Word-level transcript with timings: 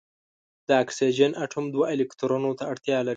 د 0.67 0.69
اکسیجن 0.83 1.31
اتوم 1.43 1.65
دوه 1.73 1.85
الکترونونو 1.93 2.49
ته 2.59 2.63
اړتیا 2.71 2.97
لري. 3.05 3.09